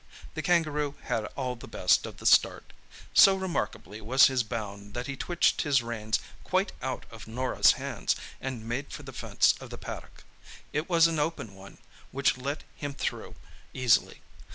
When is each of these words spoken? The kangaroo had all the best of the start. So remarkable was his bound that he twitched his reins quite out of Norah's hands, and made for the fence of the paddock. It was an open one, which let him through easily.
The 0.33 0.41
kangaroo 0.41 0.95
had 1.03 1.25
all 1.35 1.55
the 1.55 1.67
best 1.67 2.07
of 2.07 2.17
the 2.17 2.25
start. 2.25 2.73
So 3.13 3.35
remarkable 3.35 4.01
was 4.03 4.25
his 4.25 4.41
bound 4.41 4.95
that 4.95 5.05
he 5.05 5.15
twitched 5.15 5.61
his 5.61 5.83
reins 5.83 6.19
quite 6.43 6.71
out 6.81 7.05
of 7.11 7.27
Norah's 7.27 7.73
hands, 7.73 8.15
and 8.41 8.67
made 8.67 8.91
for 8.91 9.03
the 9.03 9.13
fence 9.13 9.53
of 9.59 9.69
the 9.69 9.77
paddock. 9.77 10.23
It 10.73 10.89
was 10.89 11.05
an 11.05 11.19
open 11.19 11.53
one, 11.53 11.77
which 12.11 12.35
let 12.35 12.63
him 12.75 12.95
through 12.95 13.35
easily. 13.75 14.23